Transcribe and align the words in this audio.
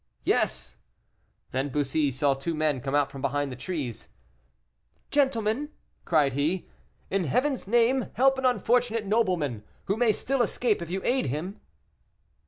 "Yes." 0.23 0.77
Then 1.51 1.69
Bussy 1.69 2.09
saw 2.09 2.33
two 2.33 2.55
men 2.55 2.81
come 2.81 2.95
out 2.95 3.11
from 3.11 3.21
behind 3.21 3.51
the 3.51 3.55
trees. 3.55 4.09
"Gentlemen," 5.11 5.69
cried 6.05 6.33
he, 6.33 6.67
"in 7.11 7.25
heaven's 7.25 7.67
name, 7.67 8.07
help 8.15 8.39
an 8.39 8.45
unfortunate 8.47 9.05
nobleman, 9.05 9.63
who 9.85 9.95
may 9.95 10.11
still 10.11 10.41
escape 10.41 10.81
if 10.81 10.89
you 10.89 11.01
aid 11.03 11.27
him." 11.27 11.61